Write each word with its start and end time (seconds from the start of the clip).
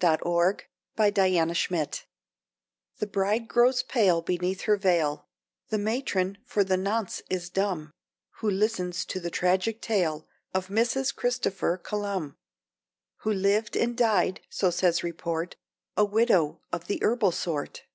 Mrs. 0.00 0.56
Christopher 0.96 1.12
Columbus 1.12 2.04
The 3.00 3.06
bride 3.06 3.48
grows 3.48 3.82
pale 3.82 4.22
beneath 4.22 4.62
her 4.62 4.78
veil, 4.78 5.28
The 5.68 5.76
matron, 5.76 6.38
for 6.46 6.64
the 6.64 6.78
nonce, 6.78 7.20
is 7.28 7.50
dumb, 7.50 7.90
Who 8.36 8.48
listens 8.48 9.04
to 9.04 9.20
the 9.20 9.28
tragic 9.28 9.82
tale 9.82 10.26
Of 10.54 10.68
Mrs. 10.68 11.14
Christopher 11.14 11.76
Columb: 11.76 12.38
Who 13.24 13.30
lived 13.34 13.76
and 13.76 13.94
died 13.94 14.40
(so 14.48 14.70
says 14.70 15.04
report) 15.04 15.56
A 15.98 16.04
widow 16.06 16.62
of 16.72 16.86
the 16.86 16.98
herbal 17.04 17.32
sort. 17.32 17.82